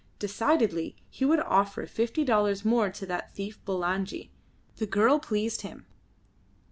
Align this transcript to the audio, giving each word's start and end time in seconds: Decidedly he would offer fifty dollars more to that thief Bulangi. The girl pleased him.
Decidedly 0.17 0.95
he 1.11 1.25
would 1.25 1.41
offer 1.41 1.85
fifty 1.85 2.23
dollars 2.25 2.65
more 2.65 2.89
to 2.89 3.05
that 3.05 3.35
thief 3.35 3.63
Bulangi. 3.65 4.31
The 4.77 4.87
girl 4.87 5.19
pleased 5.19 5.61
him. 5.61 5.85